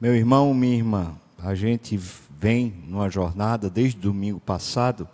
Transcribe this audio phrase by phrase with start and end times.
[0.00, 5.08] Meu irmão, minha irmã, a gente vem numa jornada desde domingo passado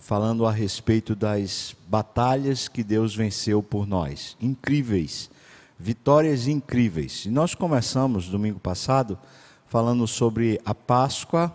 [0.00, 4.36] falando a respeito das batalhas que Deus venceu por nós.
[4.40, 5.30] Incríveis,
[5.78, 7.24] vitórias incríveis.
[7.24, 9.16] E nós começamos domingo passado
[9.68, 11.54] falando sobre a Páscoa,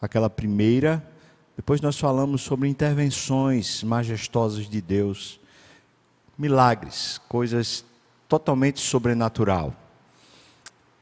[0.00, 1.08] aquela primeira.
[1.54, 5.38] Depois nós falamos sobre intervenções majestosas de Deus,
[6.36, 7.84] milagres, coisas
[8.28, 9.76] totalmente sobrenatural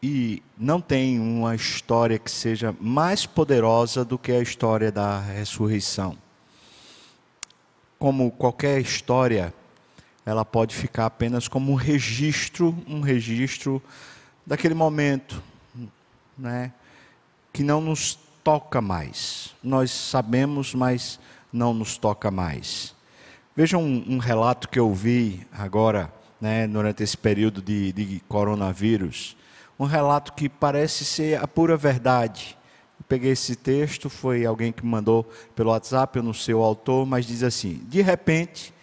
[0.02, 6.16] e não tem uma história que seja mais poderosa do que a história da ressurreição.
[7.98, 9.52] Como qualquer história,
[10.24, 13.82] ela pode ficar apenas como um registro, um registro
[14.46, 15.42] daquele momento,
[16.36, 16.72] né,
[17.52, 19.54] que não nos toca mais.
[19.62, 21.20] Nós sabemos, mas
[21.52, 22.94] não nos toca mais.
[23.54, 26.10] Veja um, um relato que eu vi agora,
[26.40, 29.36] né, durante esse período de, de coronavírus
[29.80, 32.54] um relato que parece ser a pura verdade.
[32.98, 36.62] Eu peguei esse texto, foi alguém que me mandou pelo WhatsApp, eu não sei o
[36.62, 38.74] autor, mas diz assim: de repente,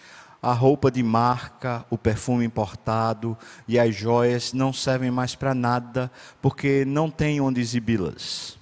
[0.41, 6.11] a roupa de marca, o perfume importado e as joias não servem mais para nada,
[6.41, 8.57] porque não tem onde exibi-las.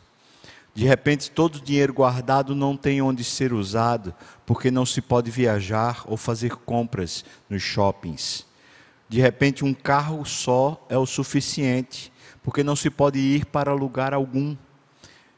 [0.74, 4.14] De repente, todo o dinheiro guardado não tem onde ser usado,
[4.46, 8.46] porque não se pode viajar ou fazer compras nos shoppings.
[9.08, 12.12] De repente, um carro só é o suficiente
[12.46, 14.56] porque não se pode ir para lugar algum.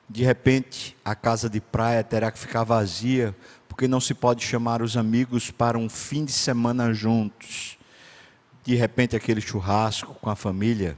[0.09, 3.33] De repente, a casa de praia terá que ficar vazia,
[3.69, 7.77] porque não se pode chamar os amigos para um fim de semana juntos.
[8.61, 10.97] De repente, aquele churrasco com a família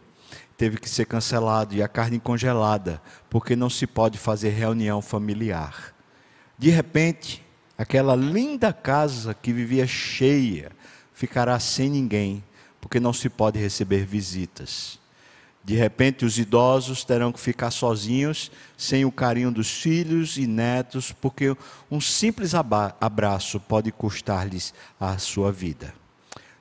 [0.58, 3.00] teve que ser cancelado e a carne congelada,
[3.30, 5.94] porque não se pode fazer reunião familiar.
[6.58, 7.46] De repente,
[7.78, 10.72] aquela linda casa que vivia cheia
[11.14, 12.44] ficará sem ninguém,
[12.82, 14.99] porque não se pode receber visitas.
[15.64, 21.12] De repente, os idosos terão que ficar sozinhos, sem o carinho dos filhos e netos,
[21.12, 21.56] porque
[21.92, 25.94] um simples abraço pode custar-lhes a sua vida.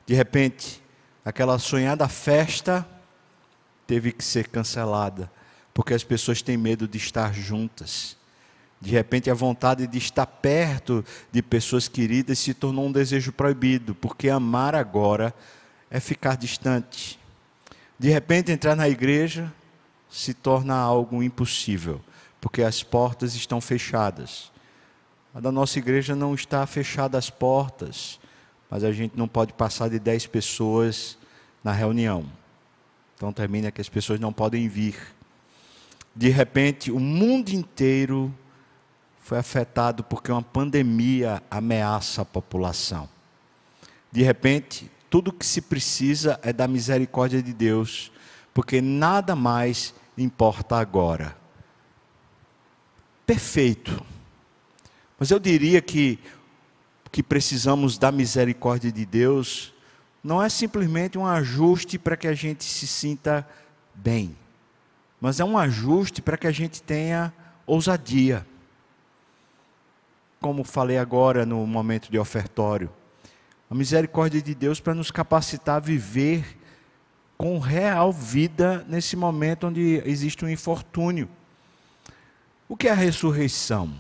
[0.06, 0.82] De repente,
[1.24, 2.86] aquela sonhada festa
[3.86, 5.30] teve que ser cancelada,
[5.72, 8.16] porque as pessoas têm medo de estar juntas.
[8.80, 13.94] De repente, a vontade de estar perto de pessoas queridas se tornou um desejo proibido,
[13.94, 15.34] porque amar agora
[15.90, 17.18] é ficar distante.
[17.98, 19.52] De repente, entrar na igreja
[20.08, 22.00] se torna algo impossível,
[22.40, 24.52] porque as portas estão fechadas.
[25.34, 28.18] A da nossa igreja não está fechada as portas,
[28.70, 31.18] mas a gente não pode passar de 10 pessoas
[31.62, 32.24] na reunião.
[33.14, 34.96] Então termina que as pessoas não podem vir.
[36.14, 38.34] De repente, o mundo inteiro
[39.20, 43.08] foi afetado porque uma pandemia ameaça a população.
[44.10, 48.12] De repente, tudo que se precisa é da misericórdia de Deus,
[48.52, 51.36] porque nada mais importa agora.
[53.26, 54.04] Perfeito.
[55.18, 56.18] Mas eu diria que
[57.10, 59.72] que precisamos da misericórdia de Deus
[60.22, 63.48] não é simplesmente um ajuste para que a gente se sinta
[63.94, 64.36] bem,
[65.20, 67.32] mas é um ajuste para que a gente tenha
[67.66, 68.46] ousadia.
[70.40, 72.90] Como falei agora no momento de ofertório,
[73.70, 76.58] a misericórdia de Deus para nos capacitar a viver
[77.36, 81.28] com real vida nesse momento onde existe um infortúnio.
[82.68, 83.92] O que é a ressurreição?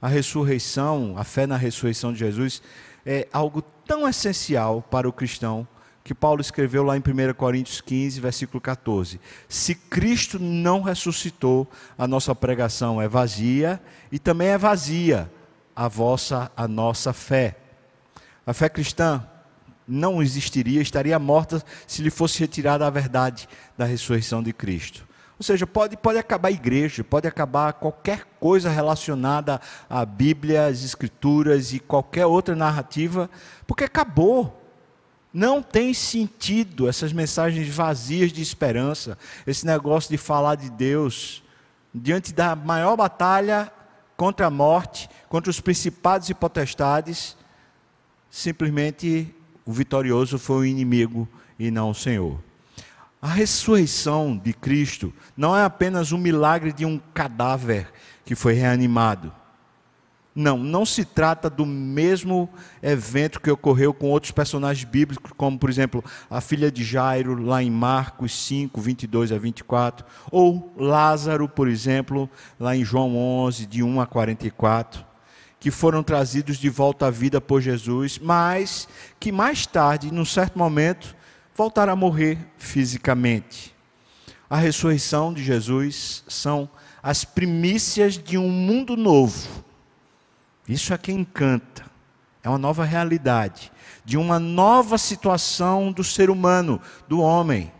[0.00, 2.62] A ressurreição, a fé na ressurreição de Jesus,
[3.04, 5.68] é algo tão essencial para o cristão
[6.02, 12.08] que Paulo escreveu lá em 1 Coríntios 15, versículo 14: Se Cristo não ressuscitou, a
[12.08, 15.30] nossa pregação é vazia e também é vazia
[15.76, 17.59] a vossa, a nossa fé.
[18.46, 19.26] A fé cristã
[19.86, 25.06] não existiria, estaria morta se lhe fosse retirada a verdade da ressurreição de Cristo.
[25.38, 29.58] Ou seja, pode, pode acabar a igreja, pode acabar qualquer coisa relacionada
[29.88, 33.28] à Bíblia, às Escrituras e qualquer outra narrativa,
[33.66, 34.58] porque acabou.
[35.32, 41.42] Não tem sentido essas mensagens vazias de esperança, esse negócio de falar de Deus
[41.94, 43.72] diante da maior batalha
[44.16, 47.36] contra a morte, contra os principados e potestades
[48.30, 49.34] simplesmente
[49.66, 51.28] o vitorioso foi o inimigo
[51.58, 52.40] e não o Senhor.
[53.20, 57.92] A ressurreição de Cristo não é apenas um milagre de um cadáver
[58.24, 59.30] que foi reanimado.
[60.34, 62.48] Não, não se trata do mesmo
[62.80, 67.62] evento que ocorreu com outros personagens bíblicos, como, por exemplo, a filha de Jairo, lá
[67.62, 73.82] em Marcos 5, 22 a 24, ou Lázaro, por exemplo, lá em João 11, de
[73.82, 75.09] 1 a 44
[75.60, 78.88] que foram trazidos de volta à vida por Jesus, mas
[79.20, 81.14] que mais tarde, num certo momento,
[81.54, 83.76] voltaram a morrer fisicamente.
[84.48, 86.68] a ressurreição de Jesus são
[87.00, 89.64] as primícias de um mundo novo.
[90.66, 91.84] Isso é que encanta.
[92.42, 93.70] É uma nova realidade,
[94.04, 97.70] de uma nova situação do ser humano, do homem.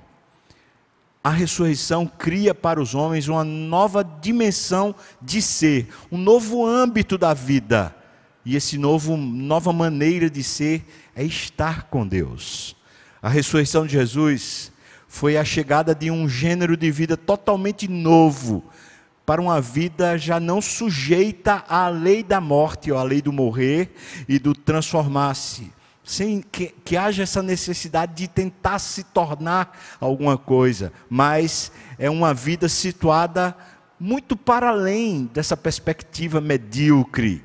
[1.22, 7.34] A ressurreição cria para os homens uma nova dimensão de ser, um novo âmbito da
[7.34, 7.94] vida.
[8.44, 10.82] E esse novo nova maneira de ser
[11.14, 12.74] é estar com Deus.
[13.22, 14.72] A ressurreição de Jesus
[15.06, 18.64] foi a chegada de um gênero de vida totalmente novo,
[19.26, 23.92] para uma vida já não sujeita à lei da morte ou à lei do morrer
[24.26, 25.70] e do transformar-se,
[26.10, 32.34] sem que, que haja essa necessidade de tentar se tornar alguma coisa, mas é uma
[32.34, 33.56] vida situada
[33.98, 37.44] muito para além dessa perspectiva medíocre,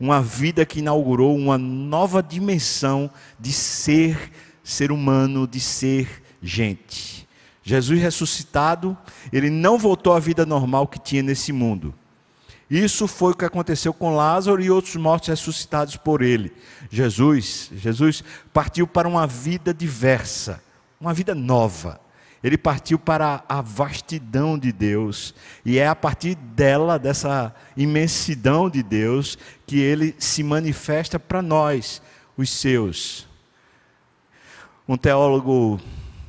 [0.00, 4.32] uma vida que inaugurou uma nova dimensão de ser
[4.64, 7.28] ser humano, de ser gente.
[7.62, 8.96] Jesus ressuscitado,
[9.30, 11.92] ele não voltou à vida normal que tinha nesse mundo.
[12.68, 16.52] Isso foi o que aconteceu com Lázaro e outros mortos ressuscitados por ele.
[16.90, 20.60] Jesus, Jesus partiu para uma vida diversa,
[21.00, 22.00] uma vida nova.
[22.42, 25.34] Ele partiu para a vastidão de Deus,
[25.64, 32.02] e é a partir dela, dessa imensidão de Deus, que ele se manifesta para nós,
[32.36, 33.26] os seus.
[34.86, 35.80] Um teólogo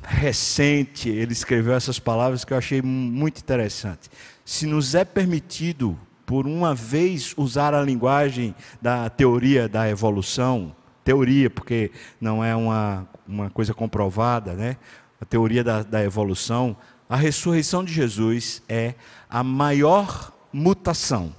[0.02, 4.08] recente, ele escreveu essas palavras que eu achei muito interessante.
[4.44, 5.98] Se nos é permitido,
[6.28, 11.90] por uma vez, usar a linguagem da teoria da evolução, teoria, porque
[12.20, 14.76] não é uma, uma coisa comprovada, né?
[15.18, 16.76] A teoria da, da evolução,
[17.08, 18.94] a ressurreição de Jesus é
[19.26, 21.34] a maior mutação.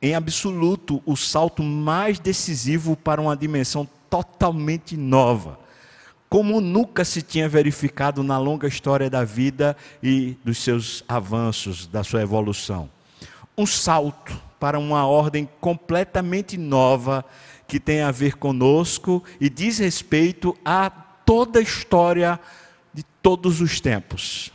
[0.00, 5.58] Em absoluto, o salto mais decisivo para uma dimensão totalmente nova
[6.28, 12.02] como nunca se tinha verificado na longa história da vida e dos seus avanços, da
[12.02, 12.88] sua evolução.
[13.56, 17.24] Um salto para uma ordem completamente nova
[17.66, 22.38] que tem a ver conosco e diz respeito a toda a história
[22.94, 24.52] de todos os tempos.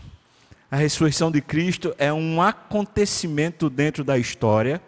[0.69, 4.81] A ressurreição de Cristo é um acontecimento dentro da história,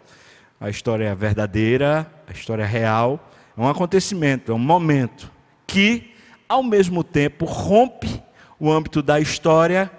[0.60, 5.30] a história verdadeira, a história real, é um acontecimento, é um momento
[5.66, 6.14] que
[6.48, 8.22] ao mesmo tempo rompe
[8.58, 9.90] o âmbito da história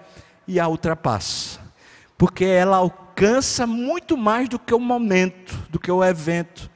[0.47, 1.59] e a ultrapassa.
[2.17, 3.10] Porque ela alcança
[3.67, 6.69] muito mais do que o momento, do que o evento.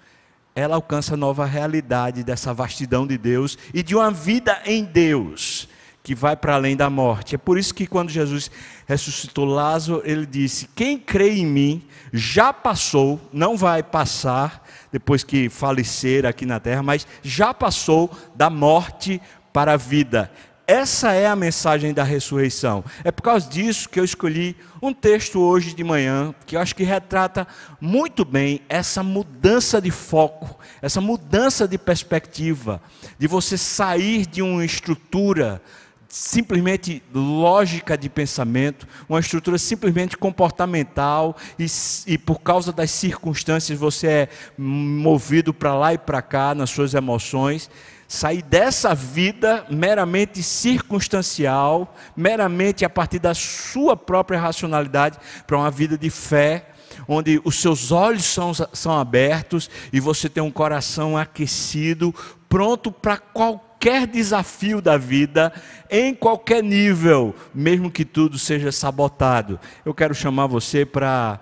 [0.55, 5.67] Ela alcança a nova realidade dessa vastidão de Deus e de uma vida em Deus
[6.05, 7.33] que vai para além da morte.
[7.33, 8.51] É por isso que quando Jesus
[8.85, 11.83] ressuscitou Lázaro, ele disse: Quem crê em mim
[12.13, 18.51] já passou, não vai passar depois que falecer aqui na terra, mas já passou da
[18.51, 19.19] morte
[19.51, 20.31] para a vida.
[20.67, 22.83] Essa é a mensagem da ressurreição.
[23.03, 26.75] É por causa disso que eu escolhi um texto hoje de manhã, que eu acho
[26.75, 27.47] que retrata
[27.79, 32.81] muito bem essa mudança de foco, essa mudança de perspectiva,
[33.19, 35.61] de você sair de uma estrutura
[36.07, 41.65] simplesmente lógica de pensamento, uma estrutura simplesmente comportamental, e,
[42.07, 46.93] e por causa das circunstâncias você é movido para lá e para cá nas suas
[46.93, 47.69] emoções
[48.07, 55.97] sair dessa vida meramente circunstancial, meramente a partir da sua própria racionalidade, para uma vida
[55.97, 56.69] de fé,
[57.07, 62.13] onde os seus olhos são, são abertos e você tem um coração aquecido,
[62.47, 65.51] pronto para qualquer desafio da vida,
[65.89, 69.59] em qualquer nível, mesmo que tudo seja sabotado.
[69.83, 71.39] Eu quero chamar você para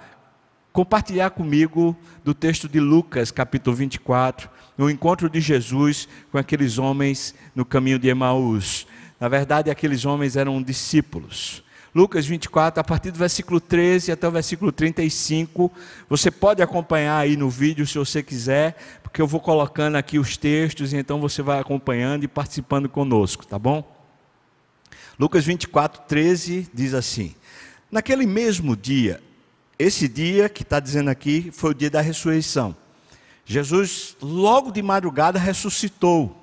[0.74, 7.36] compartilhar comigo do texto de Lucas, capítulo 24 no encontro de Jesus com aqueles homens
[7.54, 8.88] no caminho de Emaús.
[9.20, 11.64] Na verdade, aqueles homens eram discípulos.
[11.94, 15.72] Lucas 24, a partir do versículo 13 até o versículo 35.
[16.10, 20.38] Você pode acompanhar aí no vídeo se você quiser, porque eu vou colocando aqui os
[20.38, 23.88] textos e então você vai acompanhando e participando conosco, tá bom?
[25.20, 27.36] Lucas 24, 13 diz assim:
[27.92, 29.22] Naquele mesmo dia,
[29.78, 32.76] esse dia que está dizendo aqui foi o dia da ressurreição.
[33.46, 36.36] Jesus, logo de madrugada, ressuscitou.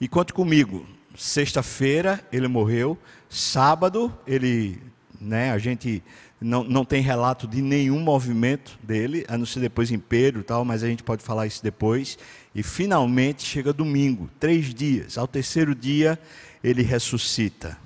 [0.00, 0.86] E conte comigo,
[1.16, 2.98] sexta-feira ele morreu,
[3.28, 4.82] sábado ele,
[5.20, 6.02] né, a gente
[6.40, 10.44] não, não tem relato de nenhum movimento dele, a não ser depois em Pedro e
[10.44, 12.18] tal, mas a gente pode falar isso depois.
[12.54, 15.16] E finalmente chega domingo, três dias.
[15.16, 16.18] Ao terceiro dia
[16.62, 17.78] ele ressuscita.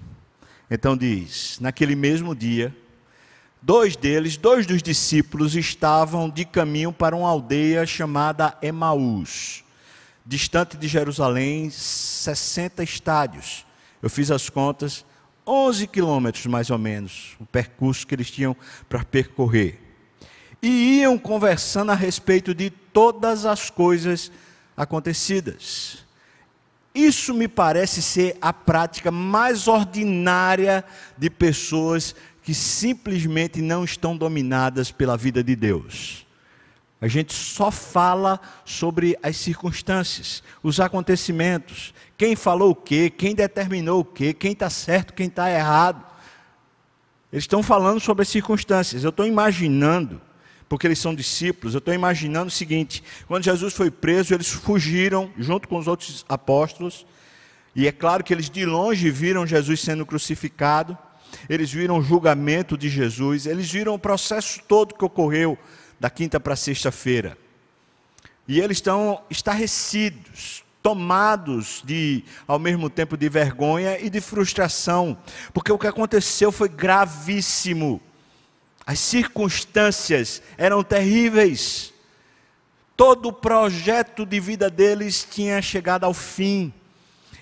[0.71, 2.75] Então diz: naquele mesmo dia,
[3.61, 9.65] Dois deles, dois dos discípulos, estavam de caminho para uma aldeia chamada Emaús,
[10.25, 13.67] distante de Jerusalém, 60 estádios.
[14.01, 15.05] Eu fiz as contas,
[15.45, 18.57] 11 quilômetros mais ou menos, o percurso que eles tinham
[18.89, 19.81] para percorrer.
[20.63, 24.31] E iam conversando a respeito de todas as coisas
[24.77, 26.07] acontecidas.
[26.95, 30.85] Isso me parece ser a prática mais ordinária
[31.17, 32.15] de pessoas
[32.49, 36.27] que simplesmente não estão dominadas pela vida de Deus.
[36.99, 44.01] A gente só fala sobre as circunstâncias, os acontecimentos, quem falou o quê, quem determinou
[44.01, 46.03] o quê, quem está certo, quem está errado.
[47.31, 49.05] Eles estão falando sobre as circunstâncias.
[49.05, 50.19] Eu estou imaginando,
[50.71, 55.31] porque eles são discípulos, eu estou imaginando o seguinte: quando Jesus foi preso, eles fugiram
[55.37, 57.05] junto com os outros apóstolos,
[57.77, 60.97] e é claro que eles de longe viram Jesus sendo crucificado,
[61.49, 65.59] eles viram o julgamento de Jesus, eles viram o processo todo que ocorreu
[65.99, 67.37] da quinta para sexta-feira.
[68.47, 75.19] E eles estão estarrecidos, tomados de, ao mesmo tempo, de vergonha e de frustração,
[75.53, 78.01] porque o que aconteceu foi gravíssimo.
[78.87, 81.93] As circunstâncias eram terríveis.
[82.97, 86.73] Todo o projeto de vida deles tinha chegado ao fim.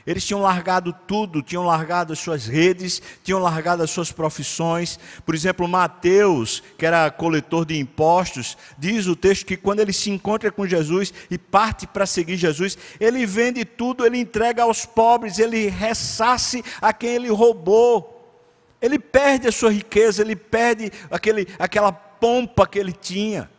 [0.07, 5.01] Eles tinham largado tudo, tinham largado as suas redes, tinham largado as suas profissões.
[5.25, 10.09] Por exemplo, Mateus, que era coletor de impostos, diz o texto que quando ele se
[10.09, 15.41] encontra com Jesus e parte para seguir Jesus, ele vende tudo, ele entrega aos pobres,
[15.41, 18.13] ele ressasse a quem ele roubou.
[18.81, 23.51] Ele perde a sua riqueza, ele perde aquele, aquela pompa que ele tinha.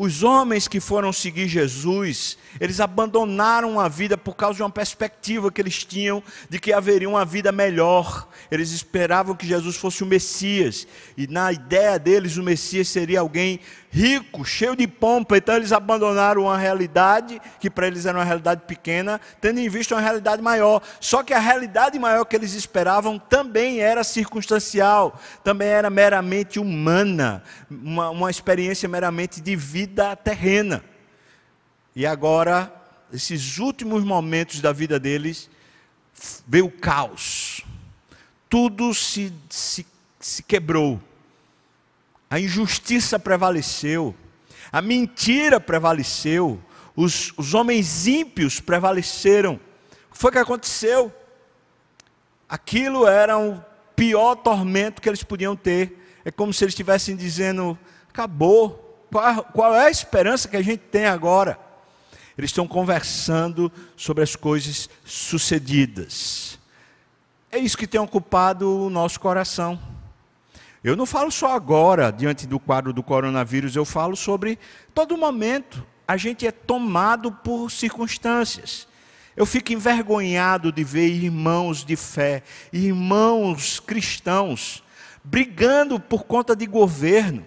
[0.00, 5.50] Os homens que foram seguir Jesus, eles abandonaram a vida por causa de uma perspectiva
[5.50, 8.28] que eles tinham de que haveria uma vida melhor.
[8.48, 10.86] Eles esperavam que Jesus fosse o Messias,
[11.16, 13.58] e na ideia deles, o Messias seria alguém
[13.90, 15.36] rico, cheio de pompa.
[15.36, 19.94] Então, eles abandonaram uma realidade que para eles era uma realidade pequena, tendo em vista
[19.94, 20.82] uma realidade maior.
[21.00, 27.42] Só que a realidade maior que eles esperavam também era circunstancial, também era meramente humana,
[27.70, 30.82] uma, uma experiência meramente de vida terrena.
[31.94, 32.72] E agora,
[33.12, 35.50] esses últimos momentos da vida deles,
[36.46, 37.64] veio o caos.
[38.48, 39.86] Tudo se, se,
[40.20, 41.00] se quebrou.
[42.30, 44.14] A injustiça prevaleceu.
[44.70, 46.60] A mentira prevaleceu.
[46.94, 49.54] Os, os homens ímpios prevaleceram.
[49.54, 51.12] O que foi que aconteceu?
[52.48, 53.62] Aquilo era o
[53.94, 56.20] pior tormento que eles podiam ter.
[56.24, 59.06] É como se eles estivessem dizendo: acabou.
[59.10, 61.58] Qual, qual é a esperança que a gente tem agora?
[62.36, 66.58] Eles estão conversando sobre as coisas sucedidas.
[67.50, 69.80] É isso que tem ocupado o nosso coração.
[70.82, 74.58] Eu não falo só agora, diante do quadro do coronavírus, eu falo sobre
[74.94, 75.84] todo momento.
[76.06, 78.86] A gente é tomado por circunstâncias.
[79.36, 82.42] Eu fico envergonhado de ver irmãos de fé,
[82.72, 84.82] irmãos cristãos,
[85.22, 87.44] brigando por conta de governo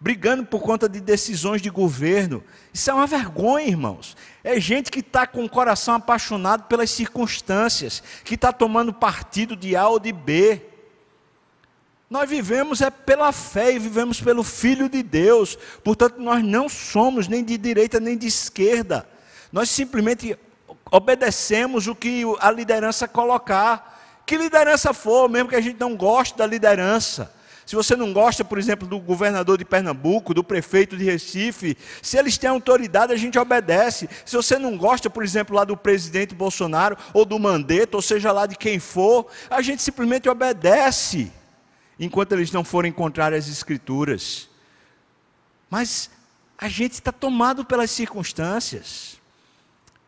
[0.00, 2.42] brigando por conta de decisões de governo.
[2.72, 4.16] Isso é uma vergonha, irmãos.
[4.42, 9.76] É gente que está com o coração apaixonado pelas circunstâncias, que está tomando partido de
[9.76, 10.62] A ou de B.
[12.10, 15.56] Nós vivemos é pela fé e vivemos pelo Filho de Deus.
[15.84, 19.08] Portanto, nós não somos nem de direita nem de esquerda.
[19.52, 20.36] Nós simplesmente
[20.90, 24.24] obedecemos o que a liderança colocar.
[24.26, 27.32] Que liderança for, mesmo que a gente não goste da liderança.
[27.64, 32.16] Se você não gosta, por exemplo, do governador de Pernambuco, do prefeito de Recife, se
[32.16, 34.10] eles têm autoridade, a gente obedece.
[34.26, 38.32] Se você não gosta, por exemplo, lá do presidente Bolsonaro, ou do Mandetta, ou seja
[38.32, 41.30] lá de quem for, a gente simplesmente obedece,
[42.00, 44.48] enquanto eles não forem encontrar as escrituras.
[45.68, 46.10] Mas
[46.58, 49.20] a gente está tomado pelas circunstâncias.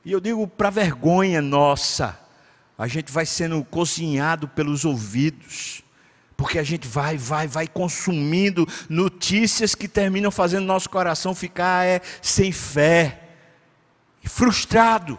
[0.04, 2.18] E eu digo para vergonha nossa,
[2.76, 5.84] a gente vai sendo cozinhado pelos ouvidos
[6.42, 12.00] porque a gente vai, vai, vai consumindo notícias que terminam fazendo nosso coração ficar é,
[12.20, 13.28] sem fé,
[14.25, 15.16] frustrado,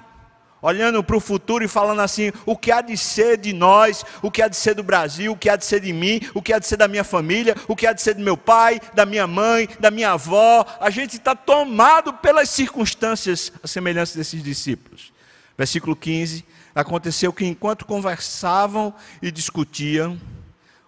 [0.64, 4.32] olhando para o futuro e falando assim: o que há de ser de nós, o
[4.32, 6.54] que há de ser do Brasil, o que há de ser de mim, o que
[6.54, 9.06] há de ser da minha família, o que há de ser do meu pai, da
[9.06, 10.66] minha mãe, da minha avó.
[10.80, 15.12] A gente está tomado pelas circunstâncias, a semelhança desses discípulos.
[15.58, 20.20] Versículo 15: Aconteceu que enquanto conversavam e discutiam,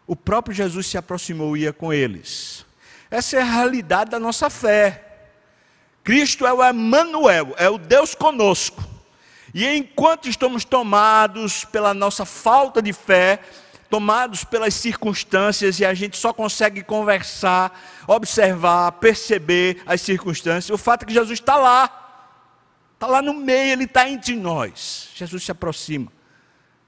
[0.08, 2.66] o próprio Jesus se aproximou e ia com eles.
[3.12, 5.02] Essa é a realidade da nossa fé.
[6.04, 8.95] Cristo é o Emmanuel, é o Deus conosco.
[9.56, 13.40] E enquanto estamos tomados pela nossa falta de fé,
[13.90, 21.04] tomados pelas circunstâncias e a gente só consegue conversar, observar, perceber as circunstâncias, o fato
[21.04, 22.36] é que Jesus está lá,
[22.96, 25.08] está lá no meio, ele está entre nós.
[25.16, 26.12] Jesus se aproxima.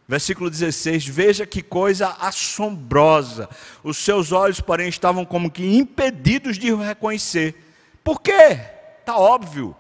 [0.06, 3.48] Versículo 16: Veja que coisa assombrosa.
[3.82, 7.56] Os seus olhos, porém, estavam como que impedidos de o reconhecer.
[8.04, 8.60] Por quê?
[9.00, 9.74] Está óbvio.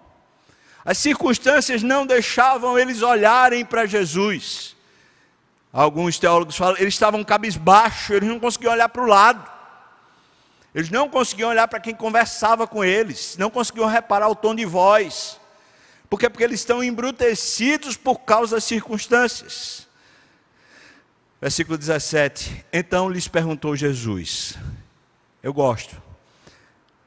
[0.88, 4.74] As circunstâncias não deixavam eles olharem para Jesus.
[5.74, 9.52] Alguns teólogos falam, eles estavam cabisbaixos, eles não conseguiam olhar para o lado.
[10.74, 14.64] Eles não conseguiam olhar para quem conversava com eles, não conseguiam reparar o tom de
[14.64, 15.38] voz.
[16.10, 16.30] Por quê?
[16.30, 19.86] Porque eles estão embrutecidos por causa das circunstâncias.
[21.42, 24.58] Versículo 17: Então lhes perguntou Jesus.
[25.44, 26.02] Eu gosto.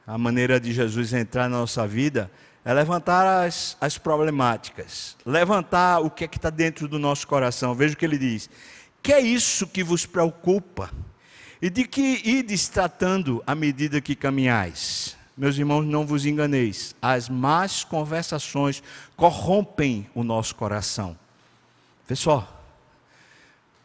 [0.05, 2.29] A maneira de Jesus entrar na nossa vida
[2.63, 7.73] é levantar as, as problemáticas, levantar o que é que está dentro do nosso coração.
[7.73, 8.49] Veja o que ele diz:
[9.01, 10.91] Que é isso que vos preocupa?
[11.61, 15.17] E de que ides tratando à medida que caminhais?
[15.37, 18.83] Meus irmãos, não vos enganeis, as más conversações
[19.15, 21.17] corrompem o nosso coração.
[22.07, 22.60] Vê só,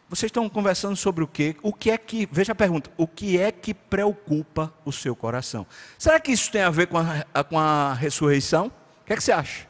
[0.08, 1.56] vocês estão conversando sobre o quê?
[1.62, 5.66] O que é que, veja a pergunta, o que é que preocupa o seu coração?
[5.98, 8.68] Será que isso tem a ver com a, com a ressurreição?
[9.02, 9.66] O que é que você acha?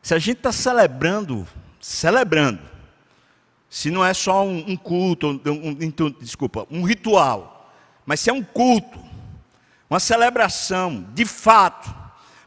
[0.00, 1.46] Se a gente está celebrando,
[1.80, 2.60] celebrando,
[3.68, 7.72] se não é só um, um culto, um, um, desculpa, um ritual,
[8.06, 8.98] mas se é um culto,
[9.90, 11.92] uma celebração, de fato,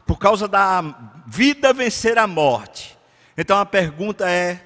[0.06, 0.82] por causa da
[1.26, 2.96] vida vencer a morte.
[3.36, 4.65] Então a pergunta é: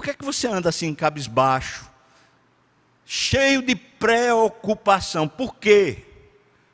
[0.00, 1.86] por que, é que você anda assim, cabisbaixo?
[3.04, 5.28] Cheio de preocupação.
[5.28, 6.06] Por quê?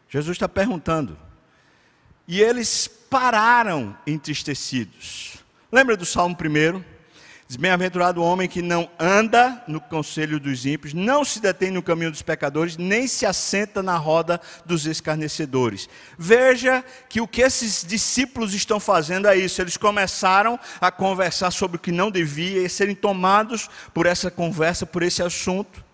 [0.09, 1.19] Jesus está perguntando.
[2.29, 5.39] E eles pararam entristecidos.
[5.73, 6.85] Lembra do Salmo 1?
[7.49, 11.83] Diz: Bem-aventurado o homem que não anda no conselho dos ímpios, não se detém no
[11.83, 15.89] caminho dos pecadores, nem se assenta na roda dos escarnecedores.
[16.19, 19.61] Veja que o que esses discípulos estão fazendo é isso.
[19.61, 24.85] Eles começaram a conversar sobre o que não devia e serem tomados por essa conversa,
[24.85, 25.85] por esse assunto.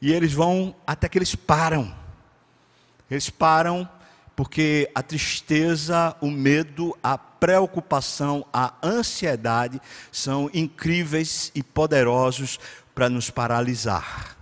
[0.00, 1.94] E eles vão até que eles param.
[3.10, 3.88] Eles param
[4.34, 9.78] porque a tristeza, o medo, a preocupação, a ansiedade
[10.10, 12.58] são incríveis e poderosos
[12.94, 14.34] para nos paralisar.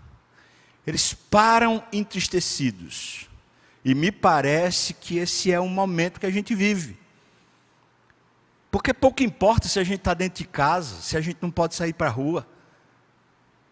[0.87, 3.29] Eles param entristecidos.
[3.85, 6.97] E me parece que esse é o momento que a gente vive.
[8.71, 11.75] Porque pouco importa se a gente está dentro de casa, se a gente não pode
[11.75, 12.47] sair para a rua.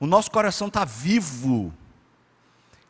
[0.01, 1.73] O nosso coração está vivo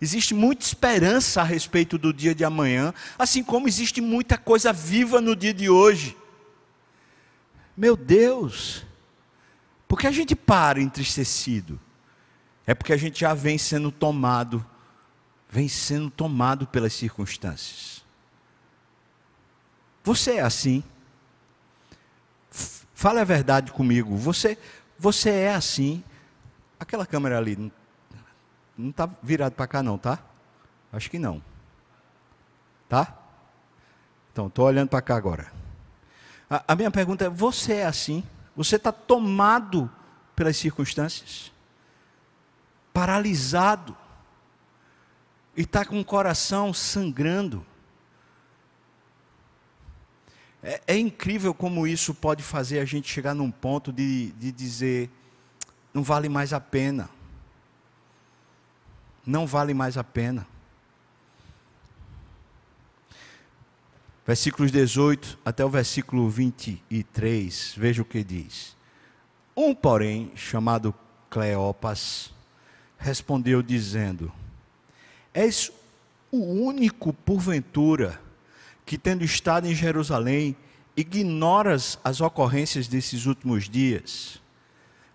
[0.01, 5.21] Existe muita esperança a respeito do dia de amanhã, assim como existe muita coisa viva
[5.21, 6.17] no dia de hoje.
[7.81, 8.85] Meu Deus,
[9.89, 11.81] por que a gente para entristecido?
[12.67, 14.63] É porque a gente já vem sendo tomado,
[15.49, 18.05] vem sendo tomado pelas circunstâncias.
[20.05, 20.85] Você é assim?
[22.93, 24.15] Fale a verdade comigo.
[24.15, 24.59] Você,
[24.99, 26.05] você é assim?
[26.79, 27.73] Aquela câmera ali,
[28.77, 30.19] não está virado para cá, não, tá?
[30.93, 31.43] Acho que não.
[32.91, 33.17] Tá?
[34.31, 35.60] Então, estou olhando para cá agora.
[36.51, 38.23] A, a, minha pergunta é: você é assim?
[38.57, 39.91] Você está tomado
[40.35, 41.53] pelas circunstâncias?
[42.93, 43.97] Paralisado?
[45.57, 47.65] E está com o coração sangrando?
[50.63, 55.09] É, é, incrível como isso pode fazer a gente chegar num ponto de, de dizer:
[55.95, 57.09] não vale mais a pena
[59.31, 60.47] não vale mais a pena.
[64.31, 68.77] Versículos 18 até o versículo 23, veja o que diz.
[69.57, 70.95] Um, porém, chamado
[71.29, 72.33] Cleopas,
[72.97, 74.31] respondeu dizendo:
[75.35, 75.73] És
[76.31, 78.21] o único, porventura,
[78.87, 80.55] que tendo estado em Jerusalém,
[80.97, 84.41] ignoras as ocorrências desses últimos dias.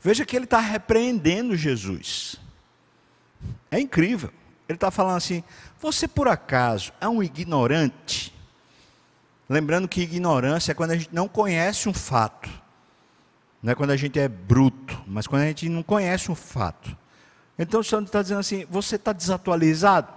[0.01, 2.35] Veja que ele está repreendendo Jesus.
[3.71, 4.29] É incrível.
[4.67, 5.41] Ele está falando assim:
[5.79, 8.34] você por acaso é um ignorante?
[9.47, 12.49] Lembrando que ignorância é quando a gente não conhece um fato.
[13.61, 16.95] Não é quando a gente é bruto, mas quando a gente não conhece um fato.
[17.57, 20.13] Então o Senhor está dizendo assim: você está desatualizado?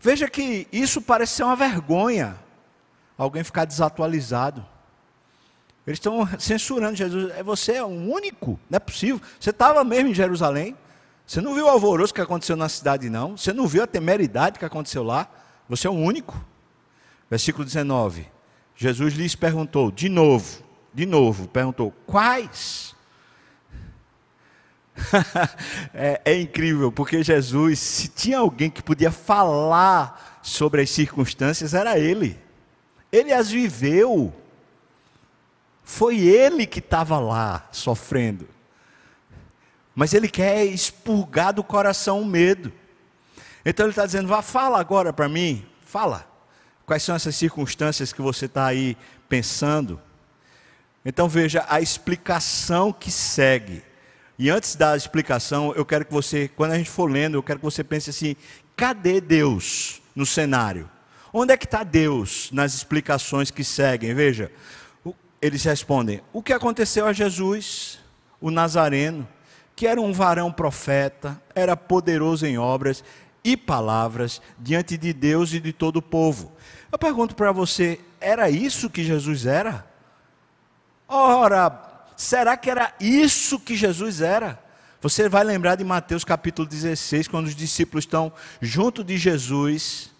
[0.00, 2.36] Veja que isso parece ser uma vergonha,
[3.16, 4.64] alguém ficar desatualizado.
[5.86, 7.32] Eles estão censurando Jesus.
[7.34, 9.20] É você é o único, não é possível.
[9.40, 10.76] Você estava mesmo em Jerusalém,
[11.26, 13.36] você não viu o alvoroço que aconteceu na cidade, não?
[13.36, 15.28] Você não viu a temeridade que aconteceu lá?
[15.68, 16.42] Você é o único.
[17.30, 18.26] Versículo 19.
[18.74, 20.62] Jesus lhes perguntou, de novo,
[20.94, 22.94] de novo, perguntou: quais?
[25.94, 31.98] é, é, incrível, porque Jesus, se tinha alguém que podia falar sobre as circunstâncias, era
[31.98, 32.38] ele.
[33.12, 34.32] Ele as viveu.
[35.84, 38.48] Foi ele que estava lá sofrendo.
[39.94, 42.72] Mas ele quer expurgar do coração o medo.
[43.64, 46.28] Então ele está dizendo: vá, fala agora para mim, fala.
[46.88, 48.96] Quais são essas circunstâncias que você está aí
[49.28, 50.00] pensando?
[51.04, 53.82] Então veja a explicação que segue.
[54.38, 57.58] E antes da explicação, eu quero que você, quando a gente for lendo, eu quero
[57.58, 58.34] que você pense assim:
[58.74, 60.88] cadê Deus no cenário?
[61.30, 64.14] Onde é que está Deus nas explicações que seguem?
[64.14, 64.50] Veja,
[65.42, 67.98] eles respondem: o que aconteceu a Jesus,
[68.40, 69.28] o Nazareno,
[69.76, 73.04] que era um varão profeta, era poderoso em obras
[73.44, 76.50] e palavras diante de Deus e de todo o povo.
[76.90, 79.86] Eu pergunto para você: era isso que Jesus era?
[81.06, 84.58] Ora, será que era isso que Jesus era?
[85.00, 90.10] Você vai lembrar de Mateus capítulo 16, quando os discípulos estão junto de Jesus,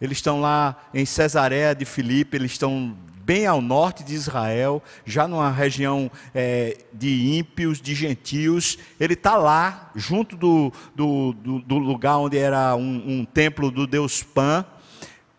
[0.00, 5.28] eles estão lá em Cesareia de Filipe, eles estão bem ao norte de Israel, já
[5.28, 8.76] numa região é, de ímpios, de gentios.
[8.98, 13.86] Ele está lá, junto do, do, do, do, lugar onde era um, um templo do
[13.86, 14.66] deus Pan,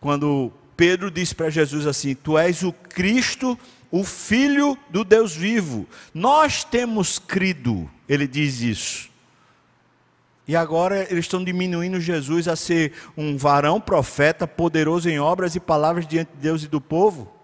[0.04, 3.58] quando Pedro disse para Jesus assim: Tu és o Cristo,
[3.90, 5.88] o Filho do Deus vivo.
[6.12, 9.08] Nós temos crido, ele diz isso.
[10.46, 15.60] E agora eles estão diminuindo Jesus a ser um varão profeta, poderoso em obras e
[15.60, 17.34] palavras diante de Deus e do povo.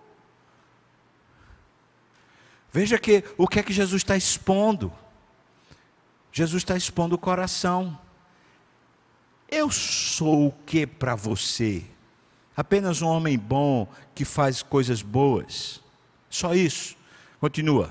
[2.71, 4.93] Veja que o que é que Jesus está expondo?
[6.31, 7.99] Jesus está expondo o coração.
[9.49, 11.87] Eu sou o que para você?
[12.61, 15.81] Apenas um homem bom que faz coisas boas.
[16.29, 16.95] Só isso.
[17.41, 17.89] Continua.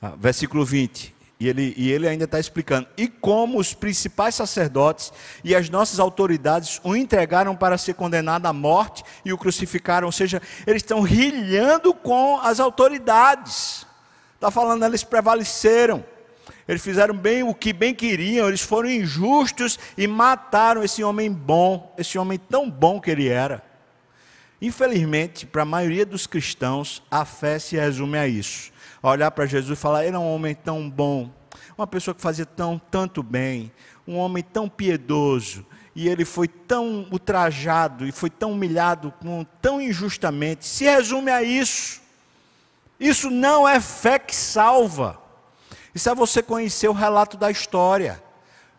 [0.00, 1.14] Ah, versículo 20.
[1.38, 2.88] E ele, e ele ainda está explicando.
[2.96, 5.12] E como os principais sacerdotes
[5.44, 10.06] e as nossas autoridades o entregaram para ser condenado à morte e o crucificaram.
[10.06, 13.86] Ou seja, eles estão rilhando com as autoridades.
[14.36, 16.02] Está falando, eles prevaleceram.
[16.68, 21.94] Eles fizeram bem o que bem queriam, eles foram injustos e mataram esse homem bom,
[21.96, 23.62] esse homem tão bom que ele era.
[24.60, 28.72] Infelizmente, para a maioria dos cristãos, a fé se resume a isso
[29.10, 31.30] olhar para Jesus e falar: ele era um homem tão bom,
[31.76, 33.72] uma pessoa que fazia tão tanto bem,
[34.06, 39.12] um homem tão piedoso, e ele foi tão ultrajado e foi tão humilhado
[39.60, 40.66] tão injustamente.
[40.66, 42.04] Se resume a isso.
[42.98, 45.20] Isso não é fé que salva.
[45.96, 48.22] Isso é você conhecer o relato da história,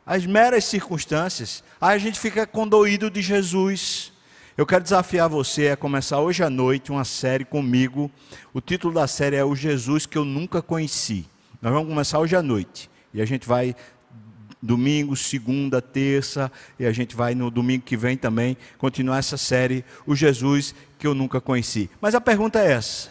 [0.06, 1.64] as meras circunstâncias.
[1.82, 4.14] Aí a gente fica condoído de Jesus.
[4.56, 8.12] Eu quero desafiar você a começar hoje à noite uma série comigo.
[8.54, 11.26] O título da série é O Jesus que eu nunca conheci.
[11.60, 12.88] Nós vamos começar hoje à noite.
[13.12, 13.76] E a gente vai
[14.62, 19.84] domingo, segunda, terça, e a gente vai no domingo que vem também continuar essa série,
[20.06, 21.90] O Jesus que eu nunca conheci.
[22.00, 23.10] Mas a pergunta é essa.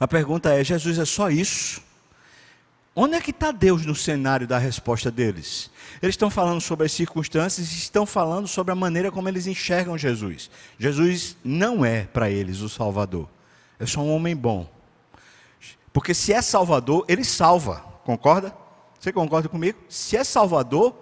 [0.00, 1.91] A pergunta é: Jesus é só isso?
[2.94, 5.70] Onde é que está Deus no cenário da resposta deles?
[6.02, 9.96] Eles estão falando sobre as circunstâncias e estão falando sobre a maneira como eles enxergam
[9.96, 10.50] Jesus.
[10.78, 13.28] Jesus não é para eles o Salvador,
[13.80, 14.70] é só um homem bom.
[15.90, 18.54] Porque se é Salvador, ele salva, concorda?
[19.00, 19.78] Você concorda comigo?
[19.88, 20.94] Se é Salvador,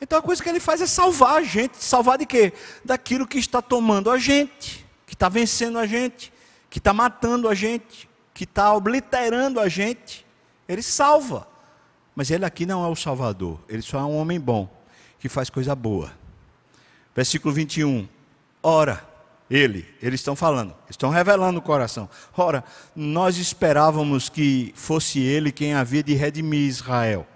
[0.00, 1.82] então a coisa que ele faz é salvar a gente.
[1.82, 2.52] Salvar de quê?
[2.84, 6.32] Daquilo que está tomando a gente, que está vencendo a gente,
[6.68, 10.25] que está matando a gente, que está obliterando a gente.
[10.68, 11.46] Ele salva.
[12.14, 13.60] Mas ele aqui não é o Salvador.
[13.68, 14.68] Ele só é um homem bom,
[15.18, 16.10] que faz coisa boa.
[17.14, 18.08] Versículo 21.
[18.62, 19.06] Ora,
[19.50, 22.08] ele, eles estão falando, estão revelando o coração.
[22.36, 27.26] Ora, nós esperávamos que fosse ele quem havia de redimir Israel.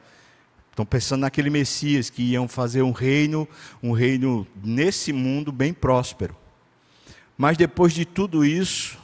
[0.71, 3.47] Estão pensando naquele Messias que iam fazer um reino,
[3.83, 6.35] um reino nesse mundo bem próspero.
[7.37, 8.99] Mas depois de tudo isso,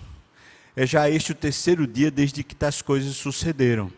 [0.74, 3.90] é já este o terceiro dia desde que tais coisas sucederam.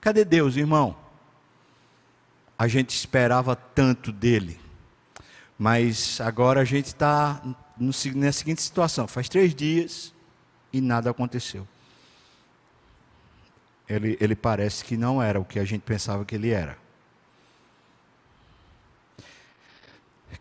[0.00, 0.96] Cadê Deus, irmão?
[2.58, 4.58] A gente esperava tanto dele,
[5.58, 7.42] mas agora a gente está
[7.78, 10.14] na seguinte situação: faz três dias
[10.72, 11.66] e nada aconteceu.
[13.88, 16.78] Ele, ele parece que não era o que a gente pensava que ele era.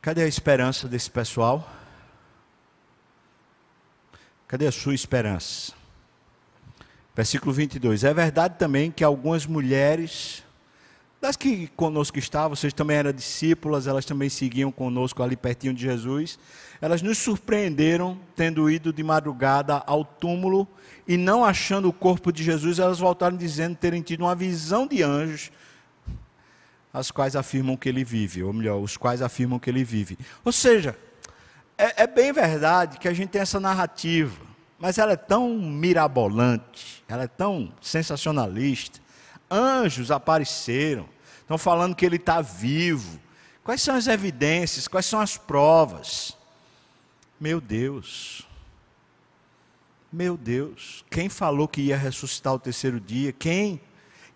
[0.01, 1.69] Cadê a esperança desse pessoal?
[4.47, 5.73] Cadê a sua esperança?
[7.19, 8.05] Versículo 22.
[8.05, 10.41] É verdade também que algumas mulheres,
[11.19, 15.81] das que conosco estavam, vocês também eram discípulas, elas também seguiam conosco ali pertinho de
[15.81, 16.39] Jesus,
[16.79, 20.65] elas nos surpreenderam tendo ido de madrugada ao túmulo
[21.05, 25.03] e não achando o corpo de Jesus, elas voltaram dizendo terem tido uma visão de
[25.03, 25.51] anjos,
[26.93, 30.17] as quais afirmam que ele vive, ou melhor, os quais afirmam que ele vive.
[30.45, 30.97] Ou seja,
[31.77, 34.47] é, é bem verdade que a gente tem essa narrativa
[34.79, 38.99] mas ela é tão mirabolante, ela é tão sensacionalista.
[39.51, 41.07] Anjos apareceram,
[41.41, 43.19] estão falando que ele está vivo.
[43.63, 44.87] Quais são as evidências?
[44.87, 46.37] Quais são as provas?
[47.39, 48.47] Meu Deus,
[50.11, 53.31] meu Deus, quem falou que ia ressuscitar o terceiro dia?
[53.31, 53.79] Quem?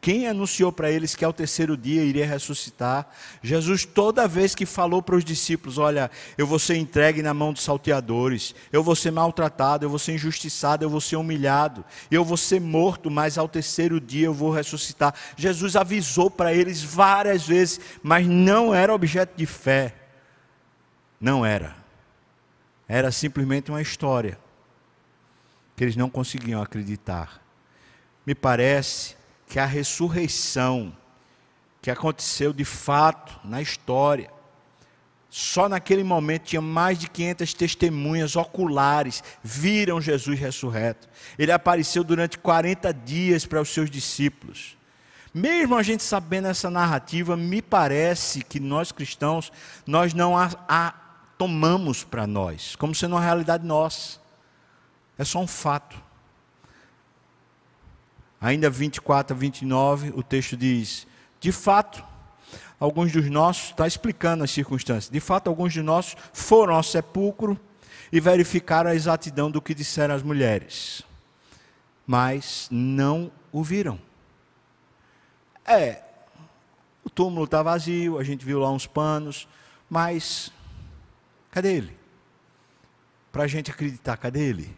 [0.03, 3.09] Quem anunciou para eles que ao terceiro dia iria ressuscitar?
[3.41, 7.53] Jesus, toda vez que falou para os discípulos: Olha, eu vou ser entregue na mão
[7.53, 12.25] dos salteadores, eu vou ser maltratado, eu vou ser injustiçado, eu vou ser humilhado, eu
[12.25, 15.15] vou ser morto, mas ao terceiro dia eu vou ressuscitar.
[15.37, 19.95] Jesus avisou para eles várias vezes, mas não era objeto de fé.
[21.17, 21.77] Não era.
[22.89, 24.37] Era simplesmente uma história
[25.77, 27.41] que eles não conseguiam acreditar.
[28.25, 29.22] Me parece
[29.53, 30.91] que a ressurreição
[31.79, 34.31] que aconteceu de fato na história,
[35.29, 41.07] só naquele momento tinha mais de 500 testemunhas oculares, viram Jesus ressurreto.
[41.37, 44.75] Ele apareceu durante 40 dias para os seus discípulos.
[45.31, 49.51] Mesmo a gente sabendo essa narrativa, me parece que nós cristãos,
[49.85, 50.95] nós não a, a
[51.37, 54.19] tomamos para nós, como sendo uma realidade nossa.
[55.15, 55.95] É só um fato.
[58.43, 61.07] Ainda 24 a 29, o texto diz:
[61.39, 62.03] De fato,
[62.77, 67.57] alguns dos nossos, está explicando as circunstâncias, de fato, alguns de nós foram ao sepulcro
[68.11, 71.03] e verificaram a exatidão do que disseram as mulheres,
[72.05, 73.97] mas não o viram.
[75.65, 76.03] É,
[77.01, 79.47] o túmulo está vazio, a gente viu lá uns panos,
[79.89, 80.51] mas
[81.49, 81.97] cadê ele?
[83.31, 84.75] Para a gente acreditar, cadê ele?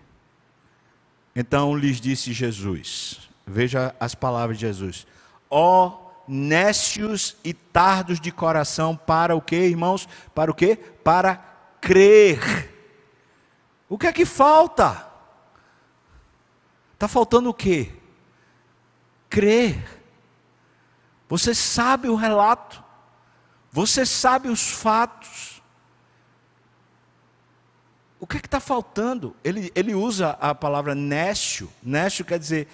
[1.36, 5.06] Então lhes disse Jesus: Veja as palavras de Jesus:
[5.50, 6.06] Ó oh,
[7.44, 10.08] e tardos de coração, para o que, irmãos?
[10.34, 10.76] Para o que?
[10.76, 11.36] Para
[11.80, 12.74] crer.
[13.88, 15.08] O que é que falta?
[16.94, 17.94] Está faltando o quê?
[19.30, 20.02] Crer.
[21.28, 22.84] Você sabe o relato,
[23.72, 25.55] você sabe os fatos,
[28.26, 29.36] o que é está faltando?
[29.44, 31.72] Ele, ele usa a palavra nécio.
[31.84, 32.68] Nécio quer dizer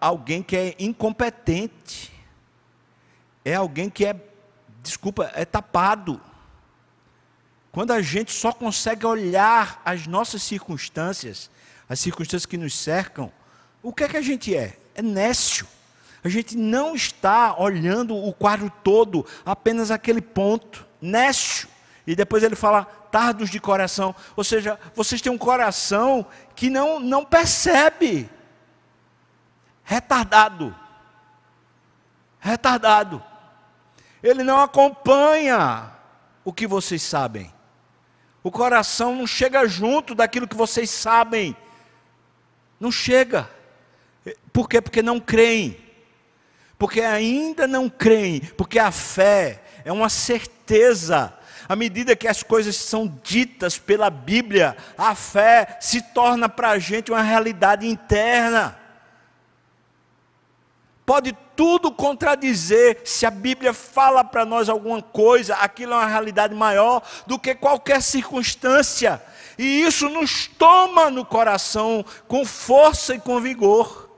[0.00, 2.12] alguém que é incompetente.
[3.44, 4.14] É alguém que é,
[4.84, 6.20] desculpa, é tapado.
[7.72, 11.50] Quando a gente só consegue olhar as nossas circunstâncias,
[11.88, 13.32] as circunstâncias que nos cercam,
[13.82, 14.78] o que é que a gente é?
[14.94, 15.66] É nécio.
[16.22, 20.86] A gente não está olhando o quadro todo, apenas aquele ponto.
[21.02, 21.68] Nécio.
[22.06, 26.98] E depois ele fala tardos de coração, ou seja, vocês têm um coração que não,
[26.98, 28.28] não percebe.
[29.84, 30.74] Retardado.
[32.40, 33.22] Retardado.
[34.20, 35.92] Ele não acompanha
[36.44, 37.54] o que vocês sabem.
[38.42, 41.56] O coração não chega junto daquilo que vocês sabem.
[42.80, 43.48] Não chega.
[44.52, 44.80] Por quê?
[44.80, 45.78] Porque não creem.
[46.76, 48.40] Porque ainda não creem.
[48.40, 51.32] Porque a fé é uma certeza
[51.68, 56.78] à medida que as coisas são ditas pela Bíblia, a fé se torna para a
[56.78, 58.78] gente uma realidade interna.
[61.06, 66.54] Pode tudo contradizer, se a Bíblia fala para nós alguma coisa, aquilo é uma realidade
[66.54, 69.22] maior do que qualquer circunstância,
[69.58, 74.10] e isso nos toma no coração com força e com vigor.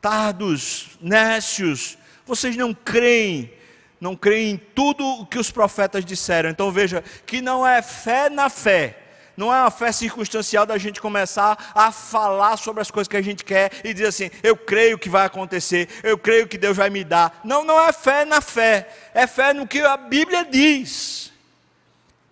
[0.00, 3.57] Tardos, nécios, vocês não creem
[4.00, 6.50] não creem em tudo o que os profetas disseram.
[6.50, 8.96] Então veja que não é fé na fé.
[9.36, 13.22] Não é uma fé circunstancial da gente começar a falar sobre as coisas que a
[13.22, 16.90] gente quer e dizer assim: eu creio que vai acontecer, eu creio que Deus vai
[16.90, 17.40] me dar.
[17.44, 21.32] Não, não é fé na fé, é fé no que a Bíblia diz.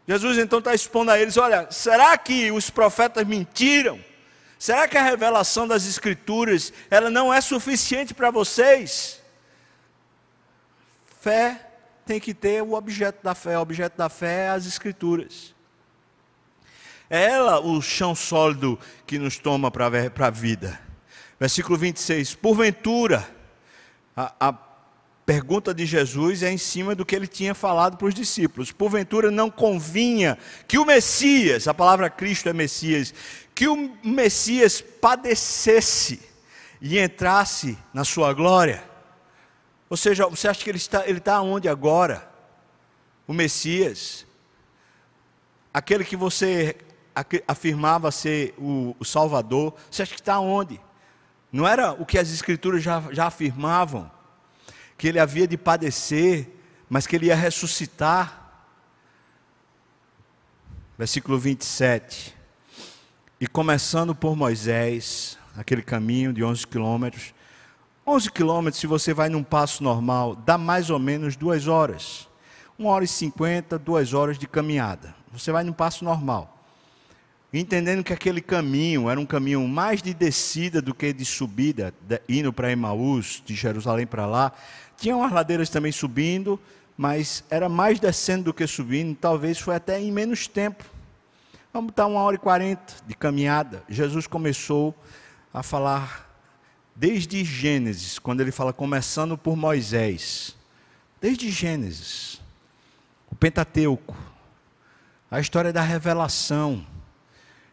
[0.09, 4.00] Jesus então está expondo a eles: olha, será que os profetas mentiram?
[4.59, 9.15] Será que a revelação das Escrituras ela não é suficiente para vocês?
[11.27, 11.61] Fé
[12.07, 13.59] tem que ter o objeto da fé.
[13.59, 15.53] O objeto da fé é as Escrituras.
[17.11, 20.81] É ela o chão sólido que nos toma para a vida.
[21.41, 22.37] Versículo 26.
[22.37, 23.29] Porventura,
[24.17, 24.53] a, a
[25.27, 28.71] pergunta de Jesus é em cima do que ele tinha falado para os discípulos.
[28.71, 33.12] Porventura não convinha que o Messias, a palavra Cristo é Messias,
[33.53, 36.21] que o Messias padecesse
[36.81, 38.86] e entrasse na sua glória.
[39.88, 42.29] Ou seja, você acha que ele está, ele está onde agora?
[43.27, 44.27] O Messias,
[45.72, 46.77] aquele que você
[47.46, 50.81] afirmava ser o, o Salvador, você acha que está onde?
[51.53, 54.11] Não era o que as Escrituras já, já afirmavam?
[54.99, 56.51] Que ele havia de padecer,
[56.88, 58.64] mas que ele ia ressuscitar.
[60.99, 62.37] Versículo 27.
[63.40, 67.35] E começando por Moisés, aquele caminho de 11 quilômetros.
[68.09, 72.29] 11 quilômetros, se você vai num passo normal, dá mais ou menos duas horas.
[72.79, 75.12] Uma hora e cinquenta, duas horas de caminhada.
[75.33, 76.57] Você vai num passo normal.
[77.53, 81.92] Entendendo que aquele caminho era um caminho mais de descida do que de subida,
[82.29, 84.53] indo para Emaús, de Jerusalém para lá.
[84.97, 86.61] Tinha umas ladeiras também subindo,
[86.97, 90.85] mas era mais descendo do que subindo, talvez foi até em menos tempo.
[91.73, 93.83] Vamos estar uma hora e quarenta de caminhada.
[93.88, 94.95] Jesus começou
[95.53, 96.26] a falar
[96.96, 100.56] desde Gênesis, quando ele fala começando por Moisés.
[101.20, 102.40] Desde Gênesis,
[103.30, 104.16] o Pentateuco,
[105.30, 106.87] a história da revelação,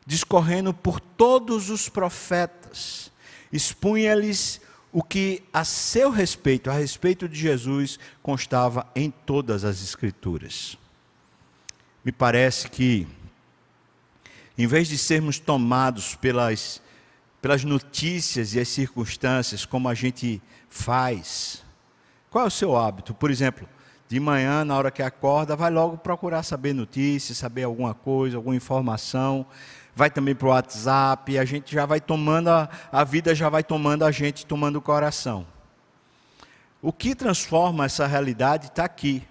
[0.06, 3.12] discorrendo por todos os profetas,
[3.52, 4.60] expunha-lhes
[4.92, 10.78] o que a seu respeito, a respeito de Jesus, constava em todas as Escrituras.
[12.04, 13.08] Me parece que,
[14.58, 16.82] em vez de sermos tomados pelas,
[17.44, 21.62] pelas notícias e as circunstâncias, como a gente faz,
[22.32, 23.14] qual é o seu hábito?
[23.14, 23.68] Por exemplo,
[24.08, 28.56] de manhã, na hora que acorda, vai logo procurar saber notícias, saber alguma coisa, alguma
[28.56, 29.46] informação
[29.94, 33.62] vai também para o WhatsApp, a gente já vai tomando, a, a vida já vai
[33.62, 35.46] tomando a gente, tomando o coração.
[36.82, 39.22] O que transforma essa realidade está aqui.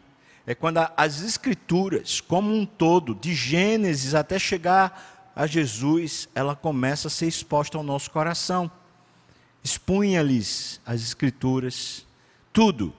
[0.47, 7.09] É quando as escrituras, como um todo, de Gênesis até chegar a Jesus, ela começa
[7.09, 8.71] a ser exposta ao nosso coração.
[9.63, 12.07] Expunha-lhes as escrituras,
[12.53, 12.93] tudo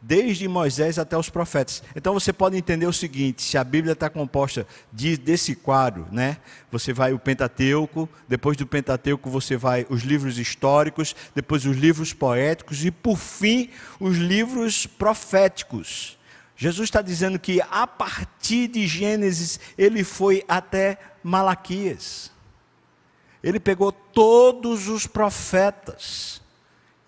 [0.00, 1.82] desde Moisés até os profetas.
[1.94, 6.38] Então você pode entender o seguinte: se a Bíblia está composta de, desse quadro, né?
[6.70, 12.12] Você vai o Pentateuco, depois do Pentateuco você vai os livros históricos, depois os livros
[12.12, 16.17] poéticos e por fim os livros proféticos.
[16.60, 22.32] Jesus está dizendo que a partir de Gênesis ele foi até Malaquias.
[23.40, 26.42] Ele pegou todos os profetas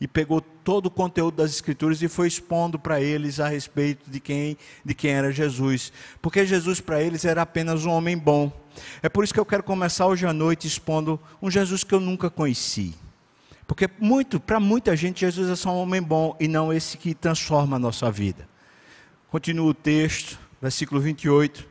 [0.01, 4.21] e pegou todo o conteúdo das escrituras e foi expondo para eles a respeito de
[4.21, 5.93] quem, de quem era Jesus.
[6.23, 8.53] Porque Jesus para eles era apenas um homem bom.
[9.03, 11.99] É por isso que eu quero começar hoje à noite expondo um Jesus que eu
[11.99, 12.95] nunca conheci.
[13.67, 17.17] Porque muito, para muita gente Jesus é só um homem bom e não esse que
[17.17, 18.50] transforma a nossa vida.
[19.31, 21.67] Continua o texto, versículo 28.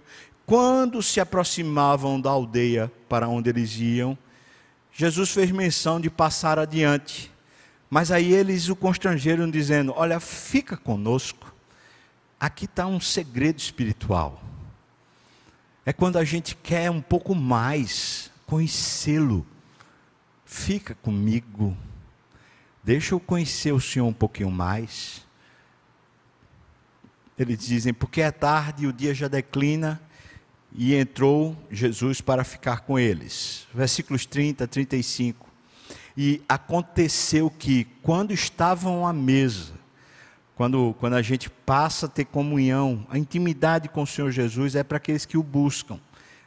[0.46, 4.18] Quando se aproximavam da aldeia para onde eles iam,
[4.92, 7.32] Jesus fez menção de passar adiante
[7.90, 11.54] mas aí eles o constrangeram dizendo: Olha, fica conosco.
[12.40, 14.42] Aqui está um segredo espiritual.
[15.86, 19.46] É quando a gente quer um pouco mais conhecê-lo.
[20.46, 21.76] Fica comigo.
[22.84, 25.26] Deixa eu conhecer o Senhor um pouquinho mais.
[27.40, 30.00] Eles dizem: Porque é tarde e o dia já declina.
[30.72, 33.66] E entrou Jesus para ficar com eles.
[33.74, 35.50] Versículos 30, 35.
[36.16, 39.74] E aconteceu que, quando estavam à mesa,
[40.56, 44.84] quando, quando a gente passa a ter comunhão, a intimidade com o Senhor Jesus é
[44.84, 46.00] para aqueles que o buscam.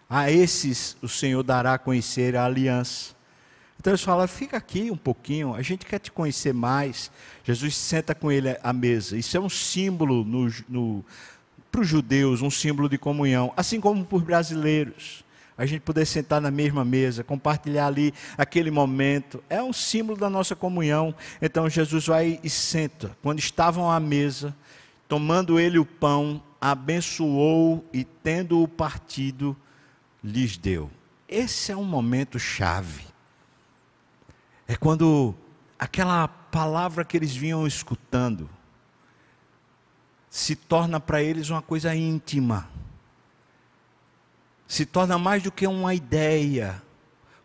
[0.08, 3.14] A esses o Senhor dará a conhecer a aliança.
[3.82, 7.10] Então eles falam: fica aqui um pouquinho, a gente quer te conhecer mais.
[7.42, 9.16] Jesus senta com ele à mesa.
[9.16, 10.24] Isso é um símbolo
[11.68, 15.24] para os judeus, um símbolo de comunhão, assim como para os brasileiros
[15.58, 20.30] a gente poder sentar na mesma mesa, compartilhar ali aquele momento, é um símbolo da
[20.30, 21.14] nossa comunhão.
[21.40, 23.16] Então Jesus vai e senta.
[23.20, 24.56] Quando estavam à mesa,
[25.08, 29.56] tomando ele o pão, abençoou e tendo o partido,
[30.22, 30.90] lhes deu.
[31.28, 33.11] Esse é um momento chave.
[34.72, 35.34] É quando
[35.78, 38.48] aquela palavra que eles vinham escutando
[40.30, 42.70] se torna para eles uma coisa íntima
[44.66, 46.82] se torna mais do que uma ideia,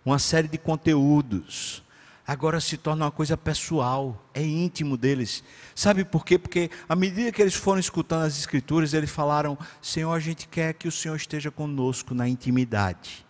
[0.05, 1.83] uma série de conteúdos.
[2.25, 5.43] Agora se torna uma coisa pessoal, é íntimo deles.
[5.75, 6.39] Sabe por quê?
[6.39, 10.73] Porque à medida que eles foram escutando as Escrituras, eles falaram: Senhor, a gente quer
[10.75, 13.27] que o Senhor esteja conosco na intimidade.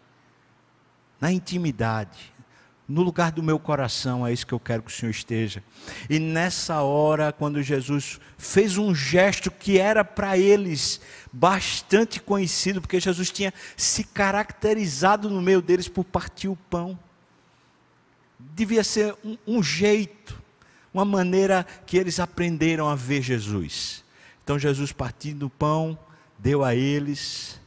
[1.19, 2.36] Na intimidade
[2.87, 5.61] no lugar do meu coração, é isso que eu quero que o Senhor esteja.
[6.09, 11.01] E nessa hora, quando Jesus fez um gesto que era para eles
[11.33, 16.97] bastante conhecido, porque Jesus tinha se caracterizado no meio deles por partir o pão.
[18.39, 20.41] Devia ser um, um jeito,
[20.93, 24.03] uma maneira que eles aprenderam a ver Jesus.
[24.43, 25.99] Então, Jesus partindo o pão,
[26.39, 27.59] deu a eles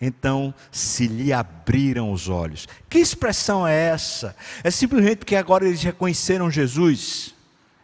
[0.00, 2.68] então se lhe abriram os olhos.
[2.88, 4.36] Que expressão é essa?
[4.62, 7.34] É simplesmente porque agora eles reconheceram Jesus?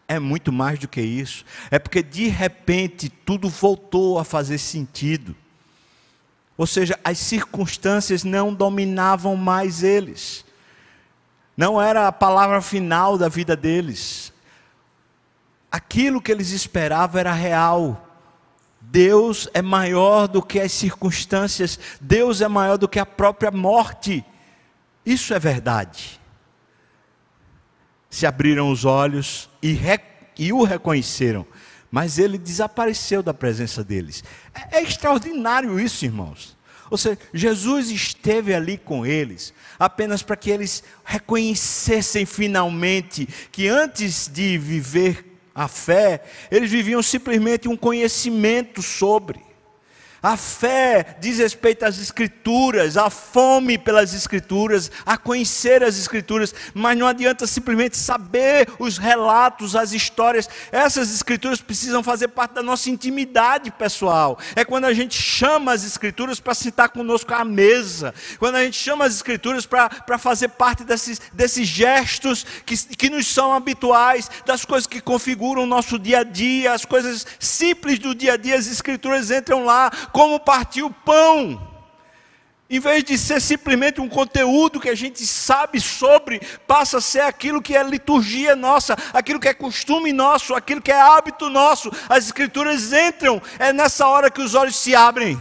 [0.06, 1.44] É muito mais do que isso.
[1.70, 5.34] É porque de repente tudo voltou a fazer sentido.
[6.56, 10.44] Ou seja, as circunstâncias não dominavam mais eles.
[11.56, 14.32] não era a palavra final da vida deles.
[15.70, 18.13] Aquilo que eles esperavam era real.
[18.90, 24.24] Deus é maior do que as circunstâncias, Deus é maior do que a própria morte.
[25.04, 26.20] Isso é verdade.
[28.08, 29.78] Se abriram os olhos e,
[30.38, 31.46] e o reconheceram,
[31.90, 34.22] mas ele desapareceu da presença deles.
[34.54, 36.56] É, é extraordinário isso, irmãos.
[36.90, 44.28] Ou seja, Jesus esteve ali com eles, apenas para que eles reconhecessem finalmente que antes
[44.32, 49.43] de viver a fé, eles viviam simplesmente um conhecimento sobre.
[50.24, 56.96] A fé diz respeito às Escrituras, a fome pelas Escrituras, a conhecer as Escrituras, mas
[56.96, 60.48] não adianta simplesmente saber os relatos, as histórias.
[60.72, 64.38] Essas Escrituras precisam fazer parte da nossa intimidade pessoal.
[64.56, 68.78] É quando a gente chama as Escrituras para sentar conosco à mesa, quando a gente
[68.78, 74.64] chama as Escrituras para fazer parte desses, desses gestos que, que nos são habituais, das
[74.64, 78.56] coisas que configuram o nosso dia a dia, as coisas simples do dia a dia,
[78.56, 81.60] as Escrituras entram lá como partir o pão.
[82.70, 87.22] Em vez de ser simplesmente um conteúdo que a gente sabe sobre, passa a ser
[87.22, 91.90] aquilo que é liturgia nossa, aquilo que é costume nosso, aquilo que é hábito nosso.
[92.08, 95.36] As Escrituras entram, é nessa hora que os olhos se abrem.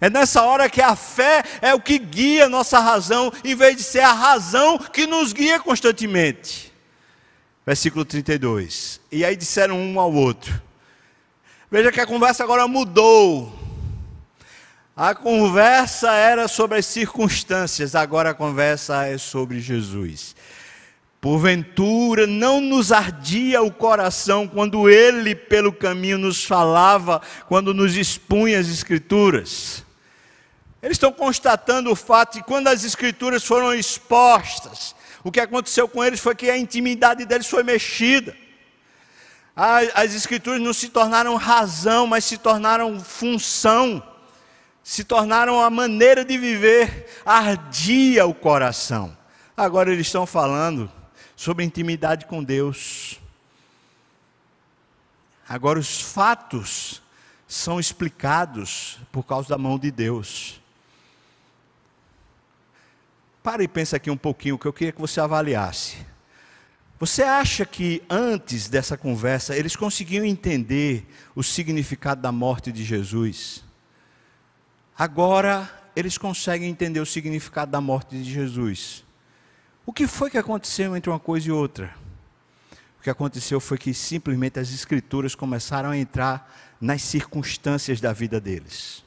[0.00, 3.76] É nessa hora que a fé é o que guia a nossa razão, em vez
[3.76, 6.72] de ser a razão que nos guia constantemente.
[7.64, 9.00] Versículo 32.
[9.10, 10.60] E aí disseram um ao outro.
[11.70, 13.63] Veja que a conversa agora mudou.
[14.96, 20.36] A conversa era sobre as circunstâncias, agora a conversa é sobre Jesus.
[21.20, 28.60] Porventura não nos ardia o coração quando ele pelo caminho nos falava, quando nos expunha
[28.60, 29.84] as Escrituras.
[30.80, 36.04] Eles estão constatando o fato de quando as Escrituras foram expostas, o que aconteceu com
[36.04, 38.36] eles foi que a intimidade deles foi mexida.
[39.56, 44.00] As Escrituras não se tornaram razão, mas se tornaram função
[44.84, 49.16] se tornaram a maneira de viver, ardia o coração.
[49.56, 50.92] Agora eles estão falando
[51.34, 53.18] sobre intimidade com Deus.
[55.48, 57.02] Agora os fatos
[57.48, 60.60] são explicados por causa da mão de Deus.
[63.42, 65.96] Para e pensa aqui um pouquinho, que eu queria que você avaliasse.
[67.00, 73.64] Você acha que antes dessa conversa eles conseguiam entender o significado da morte de Jesus?
[74.96, 79.04] Agora eles conseguem entender o significado da morte de Jesus.
[79.84, 81.94] O que foi que aconteceu entre uma coisa e outra?
[82.98, 88.40] O que aconteceu foi que simplesmente as Escrituras começaram a entrar nas circunstâncias da vida
[88.40, 89.04] deles.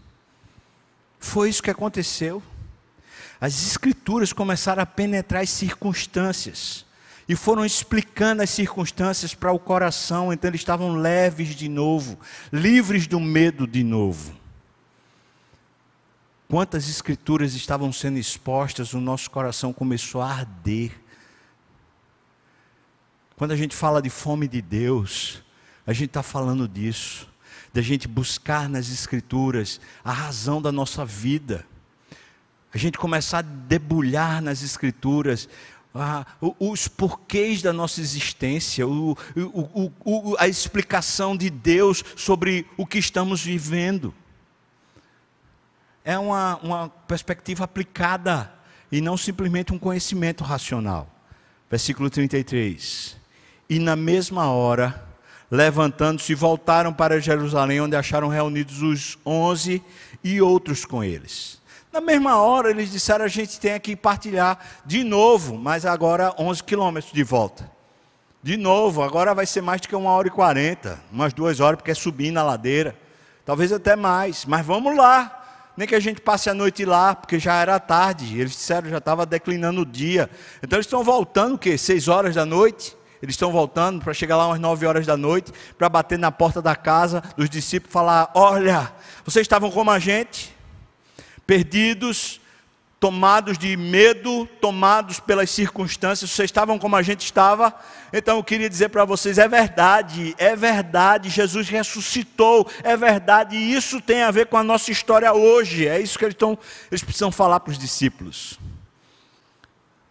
[1.19, 2.43] Foi isso que aconteceu.
[3.39, 6.85] As Escrituras começaram a penetrar as circunstâncias
[7.29, 12.19] e foram explicando as circunstâncias para o coração, então eles estavam leves de novo,
[12.51, 14.46] livres do medo de novo.
[16.49, 20.93] Quantas escrituras estavam sendo expostas, o nosso coração começou a arder.
[23.35, 25.43] Quando a gente fala de fome de Deus,
[25.85, 27.27] a gente está falando disso,
[27.73, 31.65] da gente buscar nas Escrituras a razão da nossa vida,
[32.73, 35.49] a gente começar a debulhar nas Escrituras
[35.93, 36.25] ah,
[36.57, 42.99] os porquês da nossa existência, o, o, o, a explicação de Deus sobre o que
[42.99, 44.13] estamos vivendo
[46.07, 48.49] é uma, uma perspectiva aplicada
[48.89, 51.05] e não simplesmente um conhecimento racional.
[51.69, 53.17] Versículo 33.
[53.69, 55.05] E na mesma hora,
[55.51, 59.83] levantando-se, voltaram para Jerusalém, onde acharam reunidos os onze
[60.23, 61.61] e outros com eles.
[61.91, 66.63] Na mesma hora, eles disseram: a gente tem que partilhar de novo, mas agora 11
[66.63, 67.69] quilômetros de volta.
[68.41, 71.75] De novo, agora vai ser mais do que uma hora e quarenta, umas duas horas,
[71.75, 72.97] porque é subir na ladeira.
[73.43, 75.36] Talvez até mais, mas vamos lá
[75.77, 78.39] nem que a gente passe a noite lá, porque já era tarde.
[78.39, 80.27] Eles disseram já estava declinando o dia.
[80.61, 81.77] Então eles estão voltando o quê?
[81.77, 82.97] Seis horas da noite?
[83.21, 86.61] Eles estão voltando para chegar lá umas nove horas da noite, para bater na porta
[86.61, 88.91] da casa dos discípulos falar: Olha,
[89.23, 90.55] vocês estavam como a gente,
[91.45, 92.41] perdidos,
[93.07, 97.73] tomados de medo, tomados pelas circunstâncias, vocês estavam como a gente estava.
[98.11, 103.73] Então eu queria dizer para vocês: é verdade, é verdade, Jesus ressuscitou, é verdade, e
[103.73, 105.87] isso tem a ver com a nossa história hoje.
[105.87, 106.59] É isso que eles, estão,
[106.91, 108.59] eles precisam falar para os discípulos.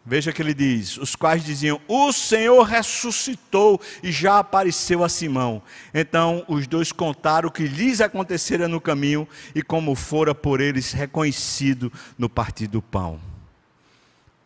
[0.09, 5.61] Veja que ele diz: os quais diziam, o Senhor ressuscitou e já apareceu a Simão.
[5.93, 10.93] Então os dois contaram o que lhes acontecera no caminho e como fora por eles
[10.93, 13.21] reconhecido no partir do pão.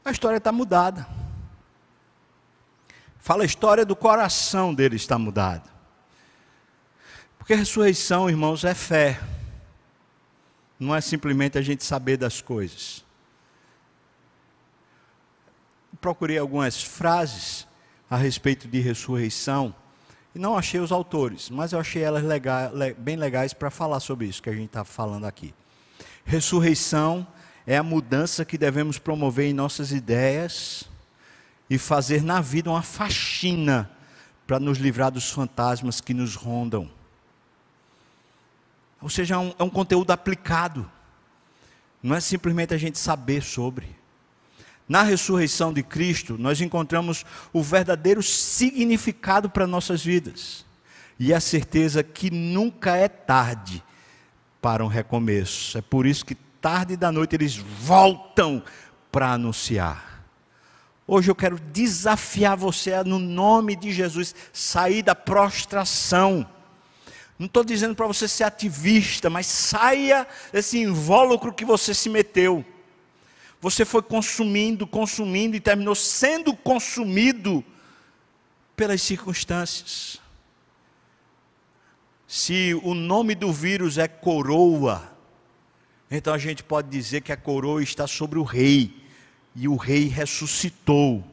[0.02, 1.06] A história está mudada.
[3.18, 5.68] Fala a história do coração dele está mudado.
[7.36, 9.20] Porque a ressurreição, irmãos, é fé.
[10.78, 13.04] Não é simplesmente a gente saber das coisas.
[16.01, 17.66] Procurei algumas frases
[18.09, 19.74] a respeito de ressurreição
[20.34, 22.24] e não achei os autores, mas eu achei elas
[22.98, 25.53] bem legais para falar sobre isso que a gente está falando aqui.
[26.24, 27.26] Ressurreição
[27.66, 30.84] é a mudança que devemos promover em nossas ideias
[31.68, 33.90] e fazer na vida uma faxina
[34.46, 36.90] para nos livrar dos fantasmas que nos rondam.
[39.01, 40.90] Ou seja, é um, é um conteúdo aplicado,
[42.03, 43.99] não é simplesmente a gente saber sobre.
[44.91, 50.66] Na ressurreição de Cristo, nós encontramos o verdadeiro significado para nossas vidas
[51.16, 53.84] e a certeza que nunca é tarde
[54.61, 55.78] para um recomeço.
[55.78, 58.64] É por isso que tarde da noite eles voltam
[59.12, 60.24] para anunciar.
[61.07, 66.45] Hoje eu quero desafiar você no nome de Jesus, sair da prostração.
[67.38, 72.64] Não estou dizendo para você ser ativista, mas saia desse invólucro que você se meteu.
[73.61, 77.62] Você foi consumindo, consumindo e terminou sendo consumido
[78.74, 80.18] pelas circunstâncias.
[82.26, 85.12] Se o nome do vírus é coroa,
[86.11, 89.00] então a gente pode dizer que a coroa está sobre o rei,
[89.54, 91.24] e o rei ressuscitou.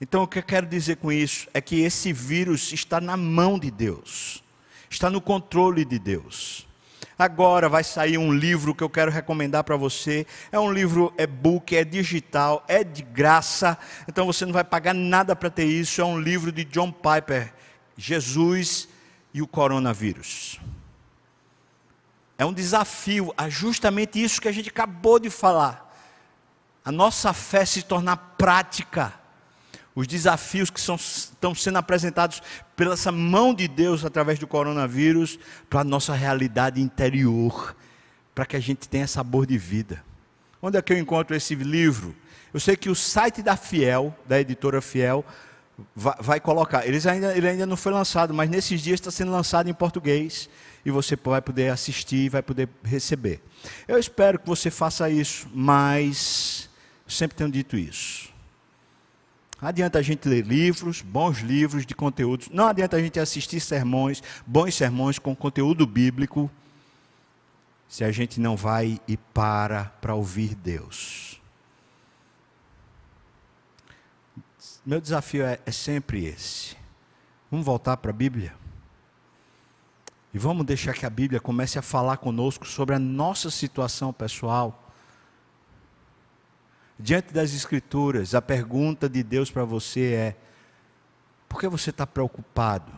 [0.00, 3.58] Então o que eu quero dizer com isso é que esse vírus está na mão
[3.58, 4.44] de Deus,
[4.90, 6.67] está no controle de Deus.
[7.18, 10.24] Agora vai sair um livro que eu quero recomendar para você.
[10.52, 13.76] É um livro e-book, é digital, é de graça.
[14.06, 16.00] Então você não vai pagar nada para ter isso.
[16.00, 17.52] É um livro de John Piper,
[17.96, 18.88] Jesus
[19.34, 20.60] e o coronavírus.
[22.38, 25.92] É um desafio, é justamente isso que a gente acabou de falar.
[26.84, 29.17] A nossa fé se tornar prática
[29.94, 32.42] os desafios que são, estão sendo apresentados
[32.76, 37.74] pela essa mão de Deus através do coronavírus para a nossa realidade interior,
[38.34, 40.04] para que a gente tenha sabor de vida.
[40.62, 42.14] Onde é que eu encontro esse livro?
[42.52, 45.24] Eu sei que o site da Fiel, da editora Fiel,
[45.94, 46.86] vai, vai colocar.
[46.86, 50.48] Eles ainda, ele ainda não foi lançado, mas nesses dias está sendo lançado em português
[50.84, 53.40] e você vai poder assistir e vai poder receber.
[53.86, 56.68] Eu espero que você faça isso, mas
[57.06, 58.27] eu sempre tenho dito isso.
[59.60, 62.48] Adianta a gente ler livros, bons livros de conteúdos.
[62.50, 66.48] Não adianta a gente assistir sermões, bons sermões com conteúdo bíblico,
[67.88, 71.40] se a gente não vai e para para ouvir Deus.
[74.86, 76.76] Meu desafio é, é sempre esse.
[77.50, 78.54] Vamos voltar para a Bíblia?
[80.32, 84.87] E vamos deixar que a Bíblia comece a falar conosco sobre a nossa situação pessoal
[86.98, 90.36] diante das Escrituras, a pergunta de Deus para você é:
[91.48, 92.92] por que você está preocupado?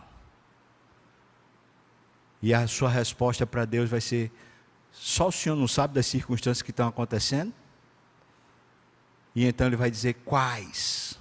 [2.41, 4.31] E a sua resposta para Deus vai ser:
[4.91, 7.53] só o Senhor não sabe das circunstâncias que estão acontecendo?
[9.35, 11.19] E então ele vai dizer: quais?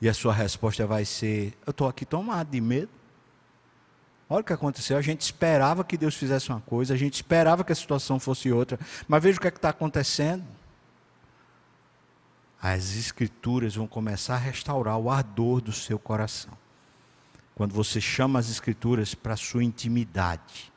[0.00, 2.90] E a sua resposta vai ser: eu estou aqui tomado de medo.
[4.30, 4.96] Olha o que aconteceu.
[4.96, 8.52] A gente esperava que Deus fizesse uma coisa, a gente esperava que a situação fosse
[8.52, 10.44] outra, mas veja o que é está acontecendo
[12.60, 16.52] as Escrituras vão começar a restaurar o ardor do seu coração.
[17.54, 20.72] Quando você chama as Escrituras para a sua intimidade,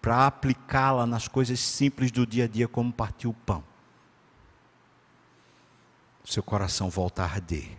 [0.00, 3.64] para aplicá-la nas coisas simples do dia a dia, como partir o pão,
[6.24, 7.76] seu coração volta a arder.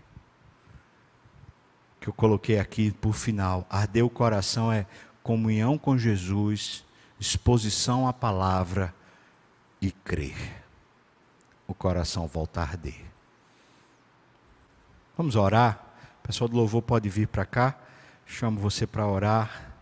[2.00, 4.86] Que eu coloquei aqui por final, arder o coração é
[5.22, 6.86] comunhão com Jesus,
[7.20, 8.94] exposição à palavra
[9.82, 10.64] e crer.
[11.68, 13.07] O coração volta a arder.
[15.18, 15.84] Vamos orar?
[16.24, 17.76] O pessoal do louvor pode vir para cá.
[18.28, 19.74] Chamo você para orar,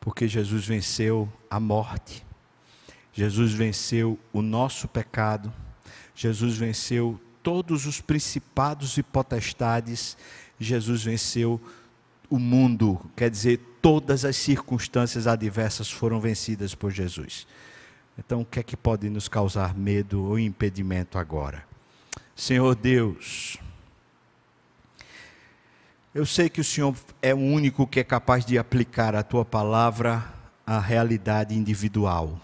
[0.00, 2.26] porque Jesus venceu a morte.
[3.12, 5.52] Jesus venceu o nosso pecado.
[6.16, 10.16] Jesus venceu todos os principados e potestades.
[10.58, 11.60] Jesus venceu
[12.28, 17.46] o mundo, quer dizer, todas as circunstâncias adversas foram vencidas por Jesus.
[18.18, 21.64] Então, o que é que pode nos causar medo ou impedimento agora?
[22.34, 23.58] Senhor Deus,
[26.14, 29.44] eu sei que o Senhor é o único que é capaz de aplicar a tua
[29.44, 30.22] palavra
[30.66, 32.38] à realidade individual.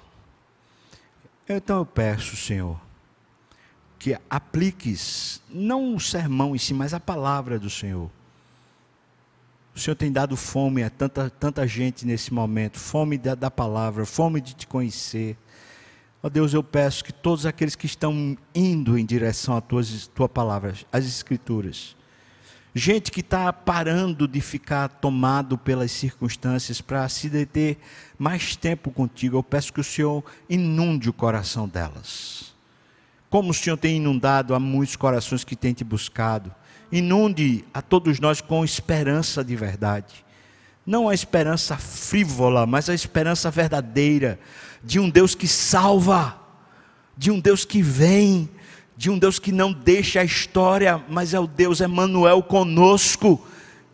[1.46, 2.80] Então eu peço, Senhor,
[3.98, 8.10] que apliques não o sermão em si, mas a palavra do Senhor.
[9.74, 14.06] O Senhor tem dado fome a tanta, tanta gente nesse momento, fome da, da palavra,
[14.06, 15.36] fome de te conhecer.
[16.22, 19.82] Ó oh Deus, eu peço que todos aqueles que estão indo em direção à tua,
[20.14, 21.96] tua palavra, as Escrituras,
[22.74, 27.78] Gente que está parando de ficar tomado pelas circunstâncias para se deter
[28.18, 29.38] mais tempo contigo.
[29.38, 32.54] Eu peço que o Senhor inunde o coração delas.
[33.30, 36.54] Como o Senhor tem inundado a muitos corações que têm te buscado.
[36.92, 40.24] Inunde a todos nós com esperança de verdade.
[40.86, 44.38] Não a esperança frívola, mas a esperança verdadeira
[44.82, 46.38] de um Deus que salva,
[47.16, 48.48] de um Deus que vem,
[48.98, 53.46] de um Deus que não deixa a história, mas é o Deus Emmanuel conosco,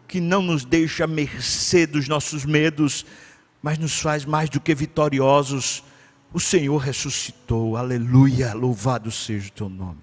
[0.08, 3.04] que não nos deixa à mercê dos nossos medos,
[3.60, 5.84] mas nos faz mais do que vitoriosos.
[6.32, 9.98] O Senhor ressuscitou, aleluia, louvado seja o teu nome.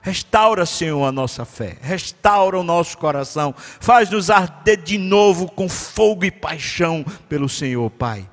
[0.00, 6.24] Restaura, Senhor, a nossa fé, restaura o nosso coração, faz-nos arder de novo com fogo
[6.24, 8.26] e paixão pelo Senhor, Pai.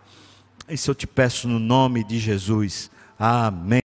[0.70, 2.90] Isso eu te peço no nome de Jesus.
[3.20, 3.82] Amém.